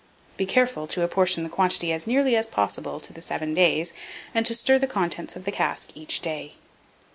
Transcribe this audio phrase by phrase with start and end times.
[0.35, 3.93] Be careful to apportion the quantity as nearly as possible to the seven days,
[4.33, 6.55] and to stir the contents of the cask each day.